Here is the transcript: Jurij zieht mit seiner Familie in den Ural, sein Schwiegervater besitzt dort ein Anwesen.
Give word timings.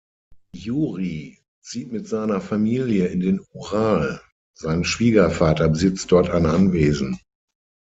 Jurij 0.55 1.37
zieht 1.63 1.91
mit 1.91 2.07
seiner 2.07 2.41
Familie 2.41 3.05
in 3.09 3.19
den 3.19 3.45
Ural, 3.53 4.19
sein 4.57 4.83
Schwiegervater 4.83 5.69
besitzt 5.69 6.11
dort 6.11 6.31
ein 6.31 6.47
Anwesen. 6.47 7.19